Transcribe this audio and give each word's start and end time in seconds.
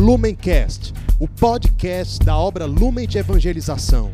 Lumencast, 0.00 0.94
o 1.20 1.28
podcast 1.28 2.24
da 2.24 2.34
obra 2.34 2.64
Lumen 2.64 3.06
de 3.06 3.18
Evangelização. 3.18 4.12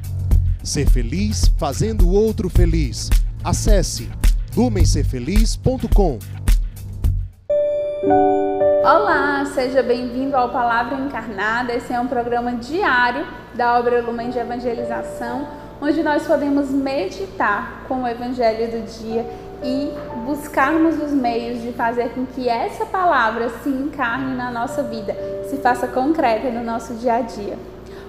Ser 0.60 0.90
feliz 0.90 1.46
fazendo 1.56 2.08
o 2.08 2.12
outro 2.12 2.50
feliz. 2.50 3.08
Acesse 3.44 4.10
lumencerfeliz.com. 4.56 6.18
Olá, 8.82 9.44
seja 9.54 9.80
bem-vindo 9.80 10.36
ao 10.36 10.50
Palavra 10.50 10.98
Encarnada. 10.98 11.72
Esse 11.72 11.92
é 11.92 12.00
um 12.00 12.08
programa 12.08 12.56
diário 12.56 13.24
da 13.54 13.78
obra 13.78 14.02
Lumen 14.02 14.30
de 14.30 14.40
Evangelização, 14.40 15.46
onde 15.80 16.02
nós 16.02 16.26
podemos 16.26 16.68
meditar 16.68 17.84
com 17.86 18.02
o 18.02 18.08
Evangelho 18.08 18.72
do 18.72 19.04
dia 19.04 19.24
e 19.62 19.92
buscarmos 20.24 21.00
os 21.02 21.12
meios 21.12 21.62
de 21.62 21.72
fazer 21.72 22.10
com 22.10 22.26
que 22.26 22.48
essa 22.48 22.84
palavra 22.86 23.48
se 23.62 23.68
encarne 23.68 24.34
na 24.36 24.50
nossa 24.50 24.82
vida, 24.82 25.16
se 25.48 25.56
faça 25.58 25.86
concreta 25.86 26.50
no 26.50 26.62
nosso 26.62 26.94
dia 26.94 27.14
a 27.14 27.20
dia. 27.20 27.58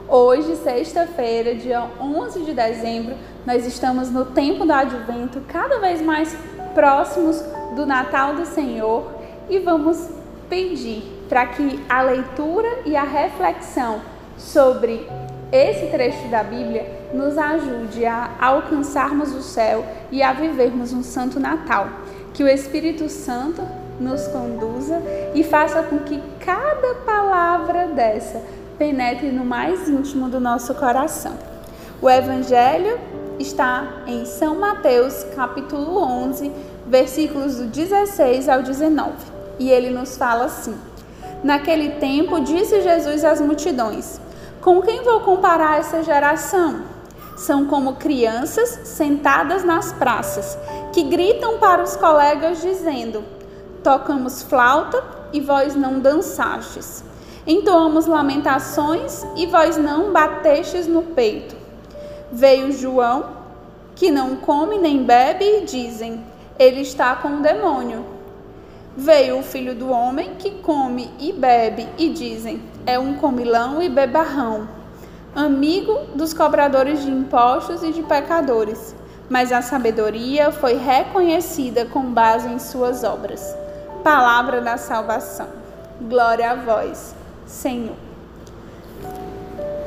Hoje, 0.08 0.56
sexta-feira, 0.58 1.54
dia 1.54 1.84
11 2.00 2.44
de 2.44 2.54
dezembro, 2.54 3.16
nós 3.46 3.66
estamos 3.66 4.10
no 4.10 4.26
tempo 4.26 4.66
do 4.66 4.72
advento, 4.72 5.42
cada 5.48 5.80
vez 5.80 6.02
mais 6.02 6.36
próximos 6.74 7.44
do 7.76 7.86
Natal 7.86 8.36
do 8.36 8.46
Senhor 8.46 9.06
e 9.50 9.60
vamos 9.60 10.10
pedir 10.50 11.04
para 11.28 11.46
que 11.48 11.84
a 11.90 12.02
leitura 12.02 12.68
e 12.86 12.96
a 12.96 13.04
reflexão 13.04 14.00
sobre 14.38 15.06
esse 15.52 15.88
trecho 15.88 16.28
da 16.30 16.44
Bíblia 16.44 16.86
nos 17.14 17.38
ajude 17.38 18.06
a 18.06 18.32
alcançarmos 18.40 19.34
o 19.34 19.42
céu 19.42 19.86
e 20.12 20.22
a 20.22 20.34
vivermos 20.34 20.92
um 20.92 21.04
santo 21.04 21.40
Natal. 21.40 21.88
Que 22.34 22.44
o 22.44 22.48
Espírito 22.48 23.10
Santo 23.10 23.62
nos 24.00 24.28
conduza 24.28 25.02
e 25.34 25.44
faça 25.44 25.82
com 25.84 26.00
que 26.00 26.22
cada 26.40 26.96
palavra 27.06 27.88
dessa 27.88 28.42
penetre 28.78 29.32
no 29.32 29.44
mais 29.44 29.90
íntimo 29.90 30.30
do 30.30 30.40
nosso 30.40 30.76
coração. 30.76 31.34
O 32.02 32.10
Evangelho 32.10 33.00
está 33.40 34.04
em 34.06 34.26
São 34.26 34.60
Mateus, 34.60 35.24
capítulo 35.36 35.98
11, 35.98 36.52
versículos 36.86 37.56
do 37.56 37.66
16 37.66 38.50
ao 38.50 38.62
19. 38.62 39.12
E 39.58 39.70
ele 39.72 39.90
nos 39.90 40.16
fala 40.16 40.46
assim: 40.46 40.76
Naquele 41.44 41.94
tempo 41.94 42.40
disse 42.40 42.82
Jesus 42.82 43.26
às 43.26 43.42
multidões: 43.42 44.20
Com 44.68 44.82
quem 44.82 45.02
vou 45.02 45.22
comparar 45.22 45.80
essa 45.80 46.04
geração? 46.04 46.82
São 47.38 47.68
como 47.68 47.96
crianças 47.96 48.68
sentadas 48.84 49.64
nas 49.64 49.94
praças, 49.94 50.58
que 50.92 51.04
gritam 51.04 51.58
para 51.58 51.82
os 51.82 51.96
colegas 51.96 52.62
dizendo: 52.62 53.24
Tocamos 53.82 54.44
flauta 54.44 55.02
e 55.32 55.40
vós 55.40 55.74
não 55.74 56.02
dançastes. 56.02 57.02
Entoamos 57.48 58.08
lamentações 58.08 59.26
e 59.38 59.46
vós 59.46 59.78
não 59.78 60.12
batestes 60.12 60.86
no 60.86 61.02
peito. 61.02 61.56
Veio 62.30 62.74
João, 62.74 63.38
que 63.96 64.12
não 64.12 64.36
come 64.36 64.78
nem 64.78 65.02
bebe, 65.02 65.46
e 65.46 65.62
dizem: 65.62 66.22
Ele 66.60 66.82
está 66.82 67.16
com 67.16 67.38
o 67.38 67.42
demônio. 67.42 68.17
Veio 68.98 69.40
o 69.40 69.44
filho 69.44 69.74
do 69.74 69.90
homem, 69.90 70.36
que 70.40 70.52
come 70.52 71.10
e 71.20 71.32
bebe, 71.32 71.88
e 71.98 72.10
dizem: 72.10 72.62
É 72.86 73.00
um 73.00 73.14
comilão 73.14 73.82
e 73.82 73.88
bebarrão 73.88 74.68
amigo 75.38 76.00
dos 76.16 76.34
cobradores 76.34 77.04
de 77.04 77.12
impostos 77.12 77.84
e 77.84 77.92
de 77.92 78.02
pecadores, 78.02 78.96
mas 79.30 79.52
a 79.52 79.62
sabedoria 79.62 80.52
foi 80.52 80.78
reconhecida 80.78 81.86
com 81.86 82.02
base 82.02 82.48
em 82.48 82.58
suas 82.58 83.04
obras. 83.04 83.56
Palavra 84.04 84.62
da 84.62 84.78
salvação. 84.78 85.48
Glória 86.02 86.50
a 86.50 86.56
vós, 86.56 87.16
Senhor. 87.46 87.96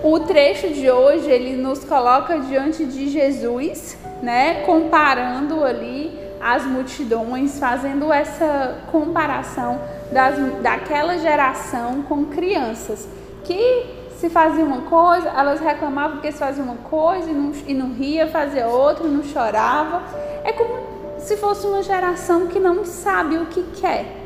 O 0.04 0.20
trecho 0.20 0.68
de 0.68 0.88
hoje 0.88 1.28
ele 1.28 1.60
nos 1.60 1.84
coloca 1.84 2.38
diante 2.38 2.86
de 2.86 3.08
Jesus, 3.08 3.98
né, 4.22 4.62
comparando 4.62 5.64
ali 5.64 6.16
as 6.40 6.64
multidões, 6.64 7.58
fazendo 7.58 8.12
essa 8.12 8.78
comparação 8.90 9.80
das, 10.10 10.36
daquela 10.62 11.18
geração 11.18 12.02
com 12.02 12.24
crianças 12.24 13.06
que 13.44 14.00
se 14.18 14.28
fazia 14.28 14.64
uma 14.64 14.82
coisa, 14.82 15.28
elas 15.28 15.60
reclamavam 15.60 16.16
porque 16.16 16.32
se 16.32 16.38
fazia 16.38 16.62
uma 16.62 16.76
coisa 16.76 17.30
e 17.30 17.32
não, 17.32 17.52
e 17.66 17.74
não 17.74 17.92
ria, 17.92 18.26
fazia 18.26 18.68
outra, 18.68 19.06
não 19.06 19.22
chorava. 19.22 20.02
É 20.44 20.52
como 20.52 20.78
se 21.18 21.36
fosse 21.36 21.66
uma 21.66 21.82
geração 21.82 22.46
que 22.46 22.58
não 22.58 22.84
sabe 22.84 23.36
o 23.36 23.46
que 23.46 23.62
quer. 23.80 24.16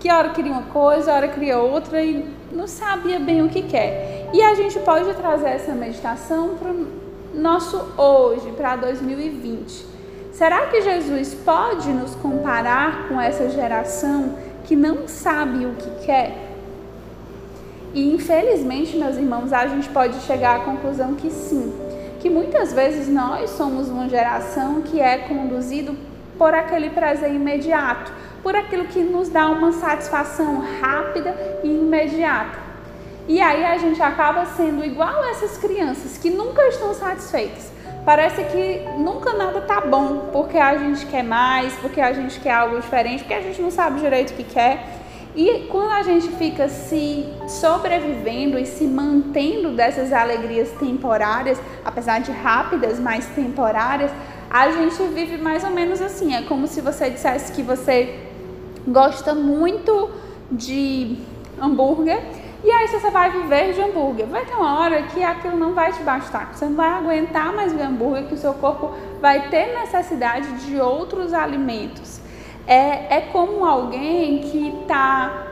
Que 0.00 0.10
hora 0.10 0.30
queria 0.30 0.52
uma 0.52 0.62
coisa, 0.62 1.12
hora 1.12 1.28
queria 1.28 1.58
outra 1.58 2.02
e 2.02 2.28
não 2.52 2.66
sabia 2.66 3.18
bem 3.18 3.42
o 3.42 3.48
que 3.48 3.62
quer. 3.62 4.30
E 4.32 4.42
a 4.42 4.54
gente 4.54 4.78
pode 4.80 5.12
trazer 5.14 5.48
essa 5.48 5.72
meditação 5.72 6.56
para 6.56 6.70
o 6.70 6.86
nosso 7.34 7.76
hoje, 7.98 8.52
para 8.52 8.76
2020. 8.76 9.95
Será 10.36 10.66
que 10.66 10.82
Jesus 10.82 11.32
pode 11.32 11.88
nos 11.88 12.14
comparar 12.16 13.08
com 13.08 13.18
essa 13.18 13.48
geração 13.48 14.34
que 14.64 14.76
não 14.76 15.08
sabe 15.08 15.64
o 15.64 15.72
que 15.72 16.04
quer? 16.04 16.36
E 17.94 18.14
infelizmente, 18.14 18.98
meus 18.98 19.16
irmãos, 19.16 19.50
a 19.50 19.66
gente 19.66 19.88
pode 19.88 20.20
chegar 20.24 20.56
à 20.56 20.58
conclusão 20.58 21.14
que 21.14 21.30
sim, 21.30 21.72
que 22.20 22.28
muitas 22.28 22.70
vezes 22.70 23.08
nós 23.08 23.48
somos 23.48 23.88
uma 23.88 24.10
geração 24.10 24.82
que 24.82 25.00
é 25.00 25.16
conduzido 25.16 25.96
por 26.36 26.52
aquele 26.52 26.90
prazer 26.90 27.32
imediato, 27.32 28.12
por 28.42 28.54
aquilo 28.54 28.84
que 28.88 29.00
nos 29.00 29.30
dá 29.30 29.48
uma 29.48 29.72
satisfação 29.72 30.62
rápida 30.82 31.34
e 31.64 31.68
imediata. 31.68 32.65
E 33.28 33.40
aí 33.40 33.64
a 33.64 33.76
gente 33.76 34.00
acaba 34.00 34.44
sendo 34.46 34.84
igual 34.84 35.22
a 35.22 35.30
essas 35.30 35.58
crianças 35.58 36.16
que 36.16 36.30
nunca 36.30 36.62
estão 36.68 36.94
satisfeitas. 36.94 37.72
Parece 38.04 38.44
que 38.44 38.84
nunca 38.98 39.32
nada 39.32 39.60
tá 39.62 39.80
bom, 39.80 40.28
porque 40.32 40.56
a 40.56 40.78
gente 40.78 41.04
quer 41.06 41.24
mais, 41.24 41.72
porque 41.74 42.00
a 42.00 42.12
gente 42.12 42.38
quer 42.38 42.52
algo 42.52 42.80
diferente, 42.80 43.24
porque 43.24 43.34
a 43.34 43.40
gente 43.40 43.60
não 43.60 43.70
sabe 43.70 43.98
direito 43.98 44.30
o 44.30 44.34
que 44.34 44.44
quer. 44.44 45.00
E 45.34 45.66
quando 45.70 45.90
a 45.90 46.02
gente 46.04 46.28
fica 46.28 46.68
se 46.68 47.26
sobrevivendo 47.48 48.58
e 48.58 48.64
se 48.64 48.84
mantendo 48.84 49.72
dessas 49.72 50.12
alegrias 50.12 50.70
temporárias, 50.78 51.60
apesar 51.84 52.20
de 52.20 52.30
rápidas, 52.30 53.00
mas 53.00 53.26
temporárias, 53.26 54.12
a 54.48 54.70
gente 54.70 55.02
vive 55.12 55.36
mais 55.36 55.64
ou 55.64 55.70
menos 55.70 56.00
assim. 56.00 56.34
É 56.34 56.42
como 56.42 56.68
se 56.68 56.80
você 56.80 57.10
dissesse 57.10 57.52
que 57.52 57.62
você 57.62 58.20
gosta 58.86 59.34
muito 59.34 60.10
de 60.50 61.18
hambúrguer 61.60 62.45
e 62.64 62.70
aí 62.70 62.88
você 62.88 63.10
vai 63.10 63.30
viver 63.30 63.72
de 63.72 63.80
hambúrguer. 63.80 64.26
Vai 64.26 64.44
ter 64.44 64.54
uma 64.54 64.80
hora 64.80 65.02
que 65.02 65.22
aquilo 65.22 65.56
não 65.56 65.74
vai 65.74 65.92
te 65.92 66.02
bastar, 66.02 66.52
você 66.52 66.64
não 66.64 66.76
vai 66.76 66.90
aguentar 66.90 67.52
mais 67.54 67.72
o 67.72 67.80
hambúrguer, 67.80 68.26
que 68.26 68.34
o 68.34 68.38
seu 68.38 68.54
corpo 68.54 68.92
vai 69.20 69.48
ter 69.48 69.78
necessidade 69.78 70.66
de 70.66 70.80
outros 70.80 71.32
alimentos 71.32 72.26
é, 72.66 73.16
é 73.16 73.20
como 73.32 73.64
alguém 73.64 74.40
que 74.40 74.74
está 74.82 75.44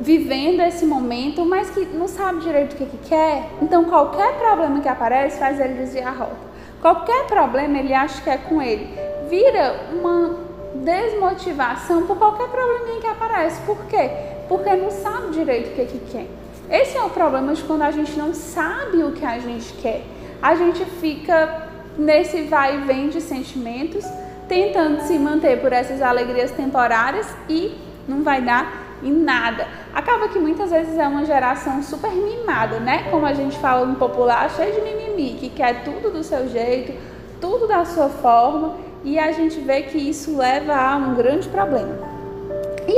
vivendo 0.00 0.60
esse 0.60 0.86
momento, 0.86 1.44
mas 1.44 1.70
que 1.70 1.84
não 1.84 2.08
sabe 2.08 2.40
direito 2.40 2.72
o 2.72 2.76
que, 2.76 2.86
que 2.86 3.08
quer. 3.08 3.50
Então, 3.60 3.84
qualquer 3.84 4.34
problema 4.38 4.80
que 4.80 4.88
aparece 4.88 5.38
faz 5.38 5.60
ele 5.60 5.74
desviar 5.74 6.08
a 6.08 6.16
rota. 6.16 6.48
Qualquer 6.80 7.26
problema 7.26 7.78
ele 7.78 7.92
acha 7.92 8.22
que 8.22 8.30
é 8.30 8.38
com 8.38 8.62
ele. 8.62 8.88
Vira 9.28 9.88
uma 9.92 10.38
desmotivação 10.74 12.06
por 12.06 12.16
qualquer 12.16 12.48
probleminha 12.48 13.00
que 13.00 13.06
aparece. 13.08 13.60
Por 13.62 13.76
quê? 13.86 14.10
Porque 14.48 14.74
não 14.74 14.90
sabe 14.90 15.32
direito 15.32 15.70
o 15.70 15.74
que, 15.74 15.84
que 15.84 15.98
quer. 16.10 16.26
Esse 16.70 16.96
é 16.96 17.02
o 17.02 17.10
problema 17.10 17.54
de 17.54 17.62
quando 17.62 17.82
a 17.82 17.90
gente 17.90 18.18
não 18.18 18.34
sabe 18.34 19.02
o 19.02 19.12
que 19.12 19.24
a 19.24 19.38
gente 19.38 19.72
quer. 19.74 20.02
A 20.40 20.54
gente 20.54 20.84
fica 20.84 21.68
nesse 21.96 22.42
vai 22.42 22.76
e 22.76 22.80
vem 22.82 23.08
de 23.08 23.20
sentimentos 23.20 24.04
tentando 24.48 25.02
se 25.02 25.18
manter 25.18 25.60
por 25.60 25.72
essas 25.72 26.00
alegrias 26.00 26.50
temporárias 26.52 27.26
e 27.48 27.76
não 28.06 28.22
vai 28.22 28.40
dar 28.40 28.88
em 29.02 29.12
nada. 29.12 29.68
Acaba 29.94 30.28
que 30.28 30.38
muitas 30.38 30.70
vezes 30.70 30.96
é 30.96 31.06
uma 31.06 31.24
geração 31.24 31.82
super 31.82 32.10
mimada, 32.10 32.80
né? 32.80 33.08
Como 33.10 33.26
a 33.26 33.34
gente 33.34 33.58
fala 33.58 33.84
no 33.84 33.96
popular, 33.96 34.50
cheio 34.50 34.72
de 34.72 34.80
mimimi, 34.80 35.34
que 35.38 35.50
quer 35.50 35.84
tudo 35.84 36.10
do 36.10 36.24
seu 36.24 36.48
jeito, 36.48 36.94
tudo 37.40 37.68
da 37.68 37.84
sua 37.84 38.08
forma, 38.08 38.76
e 39.04 39.18
a 39.18 39.30
gente 39.32 39.60
vê 39.60 39.82
que 39.82 39.98
isso 39.98 40.36
leva 40.36 40.74
a 40.74 40.96
um 40.96 41.14
grande 41.14 41.48
problema. 41.48 42.07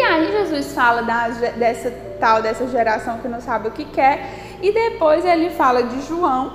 E 0.00 0.02
aí 0.02 0.32
Jesus 0.32 0.72
fala 0.72 1.02
da, 1.02 1.28
dessa 1.28 1.92
tal 2.18 2.40
dessa 2.40 2.66
geração 2.66 3.18
que 3.18 3.28
não 3.28 3.38
sabe 3.38 3.68
o 3.68 3.70
que 3.70 3.84
quer, 3.84 4.56
e 4.62 4.72
depois 4.72 5.26
ele 5.26 5.50
fala 5.50 5.82
de 5.82 6.00
João, 6.06 6.52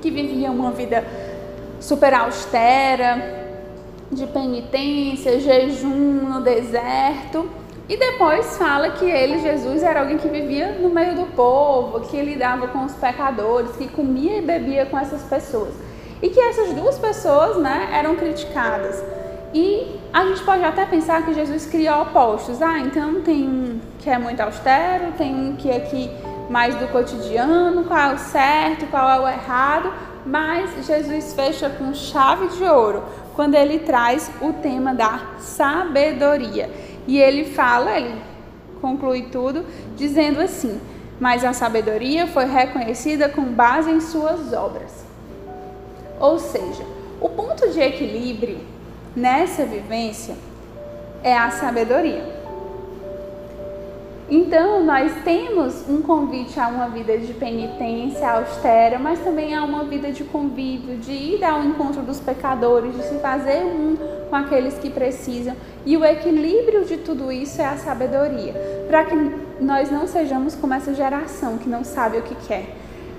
que 0.00 0.10
vivia 0.10 0.50
uma 0.50 0.70
vida 0.70 1.04
super 1.78 2.14
austera, 2.14 3.20
de 4.10 4.26
penitência, 4.26 5.38
jejum 5.38 6.30
no 6.30 6.40
deserto. 6.40 7.46
E 7.90 7.96
depois 7.98 8.56
fala 8.56 8.88
que 8.88 9.04
ele, 9.04 9.38
Jesus, 9.38 9.82
era 9.82 10.00
alguém 10.00 10.16
que 10.16 10.28
vivia 10.28 10.78
no 10.80 10.88
meio 10.88 11.14
do 11.14 11.26
povo, 11.36 12.00
que 12.08 12.18
lidava 12.22 12.68
com 12.68 12.86
os 12.86 12.94
pecadores, 12.94 13.76
que 13.76 13.86
comia 13.86 14.38
e 14.38 14.40
bebia 14.40 14.86
com 14.86 14.98
essas 14.98 15.22
pessoas. 15.24 15.74
E 16.22 16.30
que 16.30 16.40
essas 16.40 16.72
duas 16.72 16.98
pessoas 16.98 17.58
né, 17.58 17.90
eram 17.92 18.16
criticadas. 18.16 19.04
E 19.52 20.00
a 20.16 20.24
gente 20.24 20.42
pode 20.44 20.64
até 20.64 20.86
pensar 20.86 21.26
que 21.26 21.34
Jesus 21.34 21.66
criou 21.66 22.00
opostos. 22.00 22.62
Ah, 22.62 22.78
então 22.78 23.20
tem 23.20 23.46
um 23.46 23.78
que 23.98 24.08
é 24.08 24.16
muito 24.16 24.40
austero, 24.40 25.12
tem 25.18 25.34
um 25.34 25.56
que 25.56 25.70
aqui 25.70 26.10
mais 26.48 26.74
do 26.74 26.88
cotidiano, 26.88 27.84
qual 27.84 27.98
é 27.98 28.14
o 28.14 28.18
certo, 28.18 28.86
qual 28.86 29.10
é 29.10 29.20
o 29.20 29.28
errado, 29.28 29.92
mas 30.24 30.86
Jesus 30.86 31.34
fecha 31.34 31.68
com 31.68 31.92
chave 31.92 32.48
de 32.56 32.64
ouro 32.64 33.04
quando 33.34 33.56
ele 33.56 33.80
traz 33.80 34.30
o 34.40 34.54
tema 34.54 34.94
da 34.94 35.20
sabedoria. 35.38 36.70
E 37.06 37.18
ele 37.18 37.44
fala, 37.44 38.00
ele 38.00 38.18
conclui 38.80 39.24
tudo 39.24 39.66
dizendo 39.96 40.40
assim: 40.40 40.80
Mas 41.20 41.44
a 41.44 41.52
sabedoria 41.52 42.26
foi 42.26 42.46
reconhecida 42.46 43.28
com 43.28 43.42
base 43.42 43.90
em 43.90 44.00
suas 44.00 44.50
obras. 44.54 45.04
Ou 46.18 46.38
seja, 46.38 46.86
o 47.20 47.28
ponto 47.28 47.68
de 47.68 47.80
equilíbrio 47.80 48.75
nessa 49.16 49.64
vivência 49.64 50.36
é 51.22 51.36
a 51.36 51.50
sabedoria. 51.50 52.36
Então, 54.28 54.84
nós 54.84 55.12
temos 55.22 55.88
um 55.88 56.02
convite 56.02 56.58
a 56.58 56.66
uma 56.66 56.88
vida 56.88 57.16
de 57.16 57.32
penitência 57.32 58.28
austera, 58.28 58.98
mas 58.98 59.20
também 59.20 59.54
a 59.54 59.62
uma 59.62 59.84
vida 59.84 60.10
de 60.10 60.24
convívio, 60.24 60.96
de 60.96 61.12
ir 61.12 61.44
ao 61.44 61.62
encontro 61.62 62.02
dos 62.02 62.18
pecadores, 62.18 62.92
de 62.96 63.04
se 63.04 63.18
fazer 63.20 63.62
um 63.64 63.96
com 64.28 64.34
aqueles 64.34 64.76
que 64.78 64.90
precisam. 64.90 65.54
E 65.84 65.96
o 65.96 66.04
equilíbrio 66.04 66.84
de 66.84 66.96
tudo 66.96 67.30
isso 67.30 67.62
é 67.62 67.66
a 67.66 67.76
sabedoria, 67.76 68.52
para 68.88 69.04
que 69.04 69.14
nós 69.60 69.92
não 69.92 70.08
sejamos 70.08 70.56
como 70.56 70.74
essa 70.74 70.92
geração 70.92 71.56
que 71.56 71.68
não 71.68 71.84
sabe 71.84 72.18
o 72.18 72.22
que 72.22 72.34
quer. 72.46 72.66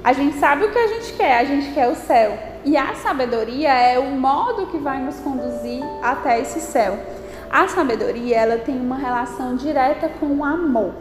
A 0.07 0.13
gente 0.13 0.39
sabe 0.39 0.63
o 0.63 0.71
que 0.71 0.80
a 0.80 0.88
gente 0.88 1.12
quer, 1.18 1.38
a 1.38 1.44
gente 1.44 1.74
quer 1.74 1.89
o 1.89 1.95
céu. 1.95 2.39
E 2.63 2.77
a 2.77 2.95
sabedoria 2.95 3.74
é 3.74 4.00
o 4.00 4.12
modo 4.12 4.68
que 4.68 4.77
vai 4.77 5.00
nos 5.00 5.19
conduzir 5.19 5.83
até 6.01 6.39
esse 6.39 6.62
céu. 6.62 6.98
A 7.51 7.68
sabedoria, 7.68 8.38
ela 8.38 8.57
tem 8.57 8.80
uma 8.80 8.95
relação 8.95 9.57
direta 9.57 10.07
com 10.18 10.27
o 10.27 10.45
amor. 10.45 10.94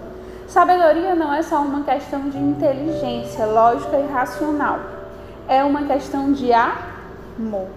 Sabedoria 0.48 1.14
não 1.14 1.32
é 1.32 1.40
só 1.40 1.60
uma 1.60 1.84
questão 1.84 2.28
de 2.28 2.36
inteligência, 2.36 3.46
lógica 3.46 3.96
e 3.96 4.12
racional. 4.12 4.80
É 5.46 5.62
uma 5.62 5.84
questão 5.84 6.32
de 6.32 6.52
amor. 6.52 7.68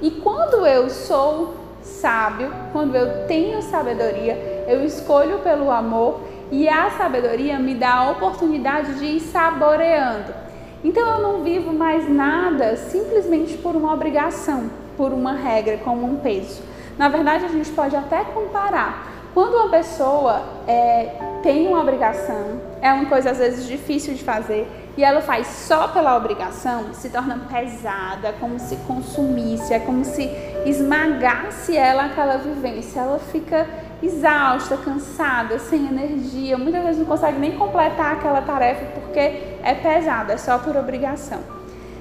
E 0.00 0.10
quando 0.10 0.66
eu 0.66 0.88
sou 0.88 1.54
sábio, 1.82 2.50
quando 2.72 2.96
eu 2.96 3.26
tenho 3.26 3.60
sabedoria, 3.60 4.64
eu 4.66 4.82
escolho 4.86 5.40
pelo 5.40 5.70
amor 5.70 6.22
e 6.50 6.66
a 6.66 6.88
sabedoria 6.92 7.58
me 7.58 7.74
dá 7.74 7.92
a 7.92 8.10
oportunidade 8.12 8.94
de 8.94 9.04
ir 9.04 9.20
saboreando. 9.20 10.41
Então 10.84 11.06
eu 11.08 11.20
não 11.20 11.42
vivo 11.42 11.72
mais 11.72 12.08
nada 12.08 12.76
simplesmente 12.76 13.56
por 13.58 13.76
uma 13.76 13.92
obrigação, 13.92 14.70
por 14.96 15.12
uma 15.12 15.32
regra, 15.32 15.78
como 15.78 16.06
um 16.06 16.16
peso. 16.16 16.62
Na 16.98 17.08
verdade, 17.08 17.44
a 17.44 17.48
gente 17.48 17.70
pode 17.70 17.94
até 17.94 18.24
comparar. 18.24 19.10
Quando 19.32 19.54
uma 19.54 19.70
pessoa 19.70 20.42
é, 20.66 21.16
tem 21.42 21.66
uma 21.68 21.80
obrigação, 21.80 22.60
é 22.82 22.92
uma 22.92 23.06
coisa 23.06 23.30
às 23.30 23.38
vezes 23.38 23.66
difícil 23.66 24.12
de 24.14 24.22
fazer, 24.22 24.68
e 24.94 25.02
ela 25.02 25.22
faz 25.22 25.46
só 25.46 25.88
pela 25.88 26.14
obrigação, 26.16 26.92
se 26.92 27.08
torna 27.08 27.46
pesada, 27.50 28.28
é 28.28 28.34
como 28.38 28.58
se 28.58 28.76
consumisse, 28.86 29.72
é 29.72 29.78
como 29.78 30.04
se 30.04 30.28
esmagasse 30.66 31.74
ela 31.74 32.06
aquela 32.06 32.36
vivência. 32.36 33.00
Ela 33.00 33.18
fica 33.18 33.66
exausta, 34.02 34.76
cansada, 34.76 35.58
sem 35.58 35.86
energia, 35.86 36.58
muitas 36.58 36.82
vezes 36.82 36.98
não 36.98 37.06
consegue 37.06 37.38
nem 37.38 37.52
completar 37.52 38.14
aquela 38.14 38.42
tarefa 38.42 38.84
porque 39.00 39.20
é 39.20 39.74
pesada, 39.80 40.32
é 40.32 40.36
só 40.36 40.58
por 40.58 40.76
obrigação. 40.76 41.38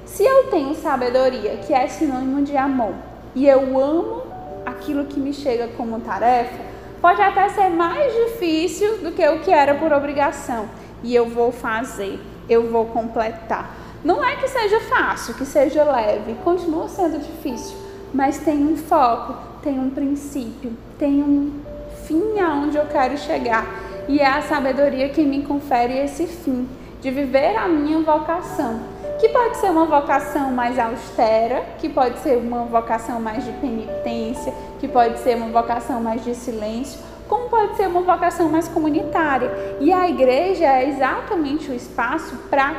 Se 0.06 0.24
eu 0.24 0.50
tenho 0.50 0.74
sabedoria, 0.76 1.58
que 1.58 1.74
é 1.74 1.88
sinônimo 1.88 2.42
de 2.44 2.58
amor, 2.58 2.94
e 3.34 3.48
eu 3.48 3.80
amo 3.80 4.24
aquilo 4.66 5.06
que 5.06 5.20
me 5.20 5.34
chega 5.34 5.70
como 5.78 6.00
tarefa, 6.02 6.60
pode 7.02 7.22
até 7.22 7.48
ser 7.50 7.70
mais 7.70 8.14
difícil 8.14 8.98
do 8.98 9.12
que 9.12 9.28
o 9.28 9.40
que 9.40 9.52
era 9.52 9.76
por 9.76 9.94
obrigação. 9.94 10.68
E 11.04 11.16
eu 11.16 11.30
vou 11.30 11.52
fazer, 11.52 12.20
eu 12.50 12.70
vou 12.70 12.86
completar. 12.88 13.76
Não 14.04 14.24
é 14.24 14.36
que 14.36 14.48
seja 14.48 14.80
fácil, 14.82 15.36
que 15.36 15.46
seja 15.46 15.84
leve, 15.84 16.36
continua 16.44 16.90
sendo 16.90 17.20
difícil, 17.20 17.78
mas 18.14 18.40
tem 18.40 18.58
um 18.58 18.76
foco, 18.76 19.36
tem 19.62 19.80
um 19.80 19.92
princípio, 19.92 20.76
tem 20.98 21.22
um 21.22 21.62
fim 22.08 22.40
aonde 22.40 22.78
eu 22.78 22.86
quero 22.86 23.18
chegar. 23.18 23.66
E 24.08 24.20
é 24.20 24.28
a 24.28 24.42
sabedoria 24.42 25.10
que 25.10 25.24
me 25.24 25.44
confere 25.44 25.98
esse 25.98 26.28
fim, 26.28 26.68
de 27.02 27.12
viver 27.12 27.56
a 27.56 27.68
minha 27.68 28.00
vocação 28.00 28.80
que 29.22 29.30
pode 29.30 29.58
ser 29.58 29.70
uma 29.70 29.86
vocação 29.86 30.52
mais 30.52 30.80
austera, 30.80 31.64
que 31.78 31.88
pode 31.88 32.18
ser 32.22 32.40
uma 32.40 32.66
vocação 32.66 33.22
mais 33.22 33.46
de 33.46 33.52
penitência, 33.52 34.52
que 34.80 34.88
pode 34.88 35.20
ser 35.20 35.38
uma 35.38 35.62
vocação 35.62 36.02
mais 36.02 36.24
de 36.24 36.34
silêncio, 36.34 37.00
como 37.30 37.48
pode 37.48 37.78
ser 37.78 37.88
uma 37.88 38.02
vocação 38.02 38.50
mais 38.50 38.68
comunitária. 38.68 39.78
E 39.80 39.94
a 39.94 40.10
igreja 40.10 40.66
é 40.66 40.90
exatamente 40.90 41.70
o 41.70 41.76
espaço 41.76 42.36
para 42.50 42.76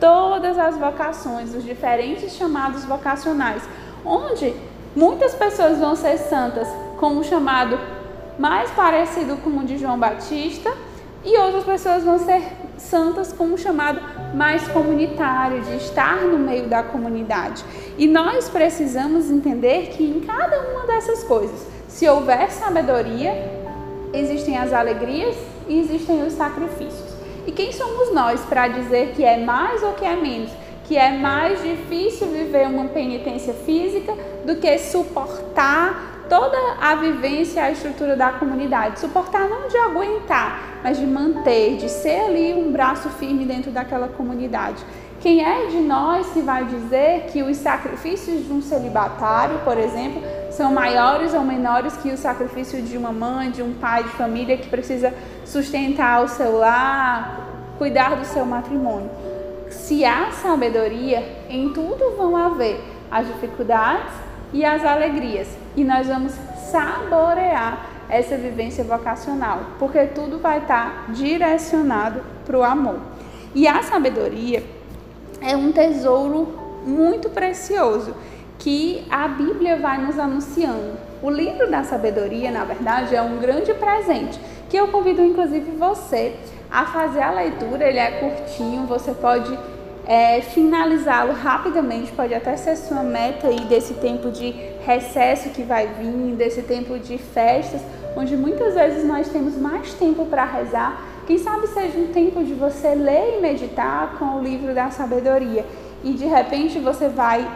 todas 0.00 0.58
as 0.58 0.76
vocações, 0.76 1.54
os 1.54 1.62
diferentes 1.62 2.32
chamados 2.32 2.84
vocacionais, 2.84 3.62
onde 4.04 4.52
muitas 4.96 5.32
pessoas 5.32 5.78
vão 5.78 5.94
ser 5.94 6.18
santas 6.18 6.66
com 6.98 7.18
o 7.18 7.22
chamado 7.22 7.78
mais 8.38 8.70
parecido 8.70 9.36
com 9.36 9.50
o 9.50 9.64
de 9.64 9.78
João 9.78 9.98
Batista 9.98 10.72
e 11.24 11.38
outras 11.38 11.64
pessoas 11.64 12.04
vão 12.04 12.18
ser 12.18 12.42
santas 12.76 13.32
com 13.32 13.44
um 13.44 13.56
chamado 13.56 14.00
mais 14.34 14.66
comunitário, 14.68 15.62
de 15.62 15.76
estar 15.76 16.22
no 16.22 16.38
meio 16.38 16.66
da 16.66 16.82
comunidade. 16.82 17.64
E 17.96 18.06
nós 18.06 18.48
precisamos 18.48 19.30
entender 19.30 19.90
que 19.90 20.04
em 20.04 20.20
cada 20.20 20.60
uma 20.60 20.86
dessas 20.86 21.22
coisas, 21.24 21.66
se 21.88 22.08
houver 22.08 22.50
sabedoria, 22.50 23.32
existem 24.12 24.58
as 24.58 24.72
alegrias 24.72 25.36
e 25.68 25.78
existem 25.80 26.22
os 26.24 26.32
sacrifícios. 26.32 27.14
E 27.46 27.52
quem 27.52 27.72
somos 27.72 28.12
nós 28.12 28.40
para 28.42 28.68
dizer 28.68 29.12
que 29.14 29.24
é 29.24 29.38
mais 29.38 29.82
ou 29.82 29.92
que 29.92 30.04
é 30.04 30.16
menos? 30.16 30.50
Que 30.84 30.96
é 30.96 31.16
mais 31.16 31.62
difícil 31.62 32.28
viver 32.28 32.66
uma 32.66 32.86
penitência 32.86 33.54
física 33.54 34.14
do 34.44 34.56
que 34.56 34.78
suportar 34.78 36.13
toda 36.28 36.58
a 36.80 36.94
vivência, 36.94 37.62
a 37.62 37.70
estrutura 37.70 38.16
da 38.16 38.32
comunidade. 38.32 39.00
Suportar 39.00 39.48
não 39.48 39.68
de 39.68 39.76
aguentar, 39.76 40.80
mas 40.82 40.98
de 40.98 41.06
manter, 41.06 41.76
de 41.76 41.88
ser 41.88 42.26
ali 42.26 42.54
um 42.54 42.72
braço 42.72 43.08
firme 43.10 43.44
dentro 43.44 43.70
daquela 43.70 44.08
comunidade. 44.08 44.84
Quem 45.20 45.42
é 45.42 45.66
de 45.68 45.78
nós 45.78 46.26
que 46.32 46.40
vai 46.42 46.64
dizer 46.64 47.26
que 47.32 47.42
os 47.42 47.56
sacrifícios 47.56 48.46
de 48.46 48.52
um 48.52 48.60
celibatário, 48.60 49.58
por 49.64 49.78
exemplo, 49.78 50.22
são 50.50 50.72
maiores 50.72 51.32
ou 51.32 51.40
menores 51.40 51.96
que 51.96 52.10
o 52.10 52.18
sacrifício 52.18 52.82
de 52.82 52.96
uma 52.96 53.10
mãe, 53.10 53.50
de 53.50 53.62
um 53.62 53.72
pai 53.72 54.02
de 54.04 54.10
família 54.10 54.56
que 54.56 54.68
precisa 54.68 55.14
sustentar 55.44 56.22
o 56.22 56.28
seu 56.28 56.58
lar, 56.58 57.48
cuidar 57.78 58.16
do 58.16 58.24
seu 58.26 58.44
matrimônio? 58.44 59.10
Se 59.70 60.04
há 60.04 60.30
sabedoria, 60.30 61.24
em 61.48 61.70
tudo 61.70 62.16
vão 62.16 62.36
haver 62.36 62.78
as 63.10 63.26
dificuldades 63.26 64.23
e 64.54 64.64
as 64.64 64.84
alegrias. 64.84 65.48
E 65.76 65.84
nós 65.84 66.06
vamos 66.06 66.32
saborear 66.70 67.90
essa 68.08 68.36
vivência 68.36 68.84
vocacional, 68.84 69.60
porque 69.78 70.06
tudo 70.06 70.38
vai 70.38 70.58
estar 70.58 71.06
direcionado 71.08 72.22
para 72.46 72.56
o 72.56 72.62
amor. 72.62 73.00
E 73.54 73.66
a 73.66 73.82
sabedoria 73.82 74.62
é 75.42 75.56
um 75.56 75.72
tesouro 75.72 76.48
muito 76.86 77.28
precioso 77.28 78.14
que 78.58 79.04
a 79.10 79.26
Bíblia 79.26 79.76
vai 79.76 79.98
nos 79.98 80.18
anunciando. 80.18 80.92
O 81.20 81.30
livro 81.30 81.70
da 81.70 81.82
sabedoria, 81.82 82.50
na 82.50 82.64
verdade, 82.64 83.16
é 83.16 83.22
um 83.22 83.38
grande 83.38 83.74
presente 83.74 84.38
que 84.70 84.76
eu 84.76 84.88
convido 84.88 85.22
inclusive 85.22 85.72
você 85.72 86.36
a 86.70 86.84
fazer 86.84 87.22
a 87.22 87.30
leitura. 87.30 87.88
Ele 87.88 87.98
é 87.98 88.10
curtinho, 88.12 88.86
você 88.86 89.12
pode 89.12 89.58
é, 90.06 90.40
finalizá-lo 90.42 91.32
rapidamente, 91.32 92.12
pode 92.12 92.34
até 92.34 92.56
ser 92.56 92.76
sua 92.76 93.02
meta 93.02 93.48
aí 93.48 93.60
desse 93.60 93.94
tempo 93.94 94.30
de 94.30 94.50
recesso 94.84 95.48
que 95.50 95.62
vai 95.62 95.86
vir, 95.86 96.34
desse 96.36 96.62
tempo 96.62 96.98
de 96.98 97.16
festas, 97.16 97.80
onde 98.16 98.36
muitas 98.36 98.74
vezes 98.74 99.04
nós 99.04 99.28
temos 99.28 99.56
mais 99.56 99.94
tempo 99.94 100.26
para 100.26 100.44
rezar. 100.44 101.00
Quem 101.26 101.38
sabe 101.38 101.66
seja 101.68 101.98
um 101.98 102.08
tempo 102.08 102.44
de 102.44 102.52
você 102.52 102.94
ler 102.94 103.38
e 103.38 103.40
meditar 103.40 104.18
com 104.18 104.36
o 104.36 104.42
livro 104.42 104.74
da 104.74 104.90
sabedoria 104.90 105.64
e 106.02 106.12
de 106.12 106.26
repente 106.26 106.78
você 106.78 107.08
vai 107.08 107.48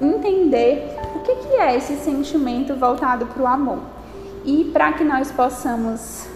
entender 0.00 0.96
o 1.14 1.20
que, 1.20 1.34
que 1.36 1.54
é 1.54 1.74
esse 1.74 1.96
sentimento 1.96 2.74
voltado 2.74 3.26
para 3.26 3.42
o 3.42 3.46
amor. 3.46 3.78
E 4.44 4.70
para 4.74 4.92
que 4.92 5.02
nós 5.02 5.32
possamos 5.32 6.28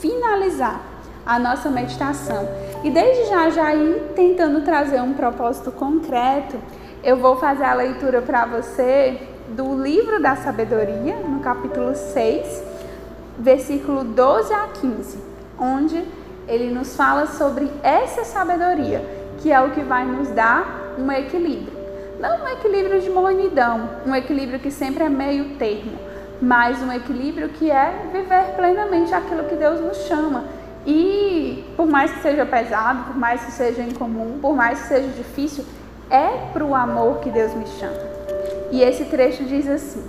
finalizar 0.00 0.80
a 1.24 1.36
nossa 1.36 1.68
meditação 1.68 2.48
e 2.86 2.90
desde 2.90 3.24
já 3.24 3.50
já 3.50 3.74
ir 3.74 4.12
tentando 4.14 4.60
trazer 4.60 5.00
um 5.00 5.12
propósito 5.12 5.72
concreto, 5.72 6.56
eu 7.02 7.16
vou 7.16 7.34
fazer 7.34 7.64
a 7.64 7.74
leitura 7.74 8.22
para 8.22 8.46
você 8.46 9.20
do 9.48 9.82
livro 9.82 10.22
da 10.22 10.36
sabedoria, 10.36 11.16
no 11.16 11.40
capítulo 11.40 11.96
6, 11.96 12.62
versículo 13.40 14.04
12 14.04 14.54
a 14.54 14.68
15, 14.68 15.18
onde 15.58 16.00
ele 16.46 16.72
nos 16.72 16.94
fala 16.94 17.26
sobre 17.26 17.68
essa 17.82 18.22
sabedoria, 18.22 19.04
que 19.38 19.50
é 19.50 19.60
o 19.60 19.72
que 19.72 19.80
vai 19.80 20.06
nos 20.06 20.28
dar 20.28 20.94
um 20.96 21.10
equilíbrio. 21.10 21.76
Não 22.20 22.44
um 22.44 22.48
equilíbrio 22.48 23.00
de 23.00 23.10
monidão, 23.10 23.90
um 24.06 24.14
equilíbrio 24.14 24.60
que 24.60 24.70
sempre 24.70 25.02
é 25.02 25.08
meio 25.08 25.56
termo, 25.56 25.98
mas 26.40 26.80
um 26.80 26.92
equilíbrio 26.92 27.48
que 27.48 27.68
é 27.68 28.08
viver 28.12 28.54
plenamente 28.54 29.12
aquilo 29.12 29.42
que 29.42 29.56
Deus 29.56 29.80
nos 29.80 29.96
chama 30.06 30.44
E 30.86 31.64
por 31.76 31.86
mais 31.86 32.12
que 32.12 32.20
seja 32.20 32.46
pesado, 32.46 33.04
por 33.06 33.16
mais 33.16 33.44
que 33.44 33.50
seja 33.50 33.82
incomum, 33.82 34.38
por 34.40 34.54
mais 34.54 34.82
que 34.82 34.88
seja 34.88 35.08
difícil, 35.08 35.64
é 36.08 36.28
para 36.52 36.64
o 36.64 36.74
amor 36.74 37.18
que 37.18 37.28
Deus 37.28 37.52
me 37.54 37.66
chama. 37.66 37.98
E 38.70 38.82
esse 38.82 39.04
trecho 39.06 39.44
diz 39.44 39.68
assim: 39.68 40.04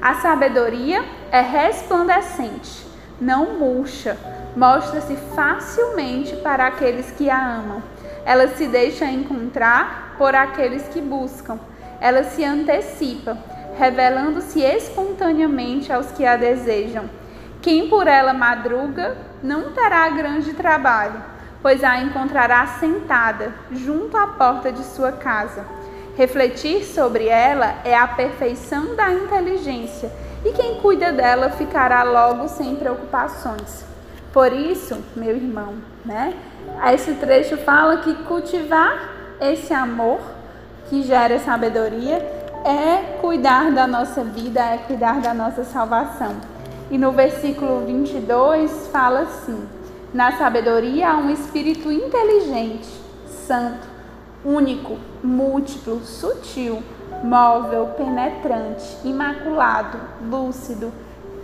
A 0.00 0.14
sabedoria 0.14 1.04
é 1.32 1.40
resplandecente, 1.40 2.86
não 3.20 3.58
murcha, 3.58 4.16
mostra-se 4.56 5.16
facilmente 5.34 6.36
para 6.36 6.66
aqueles 6.66 7.10
que 7.10 7.28
a 7.28 7.56
amam. 7.56 7.82
Ela 8.24 8.48
se 8.48 8.66
deixa 8.66 9.06
encontrar 9.06 10.14
por 10.16 10.34
aqueles 10.34 10.86
que 10.88 11.00
buscam. 11.00 11.58
Ela 12.00 12.22
se 12.24 12.44
antecipa, 12.44 13.36
revelando-se 13.78 14.60
espontaneamente 14.60 15.92
aos 15.92 16.10
que 16.12 16.24
a 16.24 16.36
desejam. 16.36 17.04
Quem 17.62 17.88
por 17.88 18.06
ela 18.06 18.32
madruga 18.32 19.16
não 19.42 19.72
terá 19.72 20.08
grande 20.08 20.54
trabalho, 20.54 21.22
pois 21.60 21.84
a 21.84 22.00
encontrará 22.00 22.66
sentada 22.66 23.52
junto 23.70 24.16
à 24.16 24.26
porta 24.26 24.72
de 24.72 24.82
sua 24.82 25.12
casa. 25.12 25.66
Refletir 26.16 26.84
sobre 26.84 27.26
ela 27.28 27.74
é 27.84 27.94
a 27.94 28.06
perfeição 28.06 28.94
da 28.96 29.10
inteligência, 29.12 30.10
e 30.44 30.52
quem 30.52 30.80
cuida 30.80 31.12
dela 31.12 31.50
ficará 31.50 32.02
logo 32.02 32.48
sem 32.48 32.76
preocupações. 32.76 33.84
Por 34.32 34.52
isso, 34.52 34.98
meu 35.14 35.36
irmão, 35.36 35.74
né? 36.04 36.34
Esse 36.94 37.14
trecho 37.14 37.58
fala 37.58 37.98
que 37.98 38.14
cultivar 38.24 39.10
esse 39.40 39.74
amor 39.74 40.20
que 40.88 41.02
gera 41.02 41.38
sabedoria 41.38 42.16
é 42.64 43.18
cuidar 43.20 43.70
da 43.70 43.86
nossa 43.86 44.24
vida, 44.24 44.60
é 44.60 44.78
cuidar 44.78 45.20
da 45.20 45.34
nossa 45.34 45.64
salvação. 45.64 46.36
E 46.90 46.98
no 46.98 47.12
versículo 47.12 47.86
22 47.86 48.88
fala 48.88 49.20
assim: 49.20 49.64
Na 50.12 50.32
sabedoria 50.32 51.10
há 51.10 51.16
um 51.16 51.30
espírito 51.30 51.92
inteligente, 51.92 52.88
santo, 53.26 53.86
único, 54.44 54.98
múltiplo, 55.22 56.00
sutil, 56.00 56.82
móvel, 57.22 57.90
penetrante, 57.96 58.84
imaculado, 59.04 59.98
lúcido, 60.28 60.92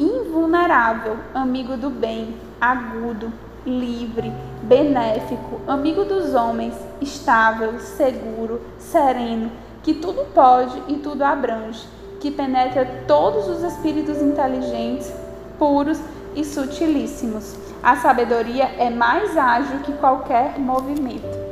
invulnerável, 0.01 1.17
amigo 1.33 1.77
do 1.77 1.91
bem, 1.91 2.35
agudo, 2.61 3.33
livre, 3.65 4.33
benéfico, 4.63 5.61
amigo 5.69 6.05
dos 6.05 6.35
homens, 6.35 6.75
estável, 7.01 7.79
seguro, 7.79 8.61
sereno, 8.79 9.53
que 9.83 9.95
tudo 9.95 10.25
pode 10.35 10.83
e 10.89 10.97
tudo 10.97 11.23
abrange, 11.23 11.87
que 12.19 12.33
penetra 12.33 13.05
todos 13.07 13.49
os 13.49 13.63
espíritos 13.63 14.21
inteligentes, 14.21 15.13
puros 15.59 16.01
e 16.35 16.45
sutilíssimos. 16.45 17.57
A 17.83 17.97
sabedoria 17.97 18.65
é 18.79 18.91
mais 18.91 19.37
ágil 19.37 19.81
que 19.81 19.93
qualquer 19.93 20.59
movimento. 20.59 21.47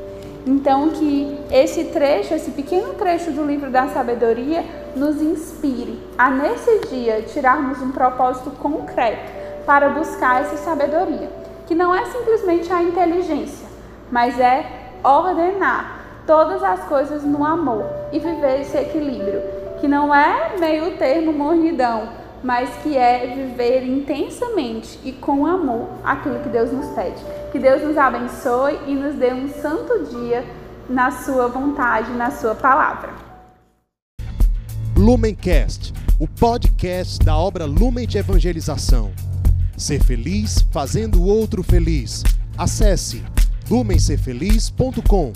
Então, 0.46 0.90
que 0.90 1.38
esse 1.50 1.84
trecho, 1.84 2.34
esse 2.34 2.50
pequeno 2.50 2.94
trecho 2.94 3.30
do 3.30 3.44
livro 3.44 3.70
da 3.70 3.88
sabedoria, 3.88 4.64
nos 4.94 5.20
inspire 5.22 5.98
a, 6.18 6.30
nesse 6.30 6.80
dia, 6.88 7.22
tirarmos 7.22 7.80
um 7.80 7.90
propósito 7.90 8.50
concreto 8.50 9.32
para 9.64 9.88
buscar 9.88 10.42
essa 10.42 10.58
sabedoria, 10.58 11.30
que 11.66 11.74
não 11.74 11.94
é 11.94 12.04
simplesmente 12.04 12.70
a 12.70 12.82
inteligência, 12.82 13.66
mas 14.10 14.38
é 14.38 14.66
ordenar 15.02 16.00
todas 16.26 16.62
as 16.62 16.80
coisas 16.84 17.24
no 17.24 17.44
amor 17.44 17.84
e 18.12 18.18
viver 18.18 18.60
esse 18.60 18.76
equilíbrio, 18.76 19.40
que 19.80 19.88
não 19.88 20.14
é 20.14 20.56
meio 20.58 20.96
termo 20.98 21.32
mornidão, 21.32 22.08
mas 22.44 22.68
que 22.82 22.94
é 22.94 23.34
viver 23.34 23.86
intensamente 23.86 24.98
e 25.02 25.12
com 25.12 25.46
amor 25.46 25.88
aquilo 26.04 26.40
que 26.40 26.50
Deus 26.50 26.70
nos 26.70 26.86
pede. 26.90 27.16
Que 27.50 27.58
Deus 27.58 27.82
nos 27.82 27.96
abençoe 27.96 28.78
e 28.86 28.94
nos 28.94 29.14
dê 29.14 29.32
um 29.32 29.48
santo 29.48 30.04
dia 30.10 30.44
na 30.88 31.10
sua 31.10 31.48
vontade, 31.48 32.12
na 32.12 32.30
sua 32.30 32.54
palavra. 32.54 33.14
Lumencast, 34.94 35.94
o 36.20 36.28
podcast 36.28 37.18
da 37.24 37.34
obra 37.34 37.64
Lumen 37.64 38.06
de 38.06 38.18
Evangelização. 38.18 39.10
Ser 39.76 40.04
feliz 40.04 40.64
fazendo 40.70 41.22
o 41.22 41.26
outro 41.26 41.62
feliz. 41.62 42.22
Acesse 42.58 43.24
lumencerfeliz.com. 43.70 45.32